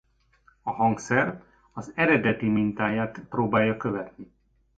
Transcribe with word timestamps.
A 0.61 0.71
hangszer 0.71 1.43
az 1.73 1.91
eredeti 1.95 2.47
mintáját 2.47 3.19
próbálja 3.29 3.77
követni. 3.77 4.33